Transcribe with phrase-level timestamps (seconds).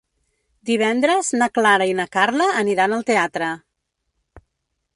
[0.69, 3.51] Divendres na Clara i na Carla aniran al teatre.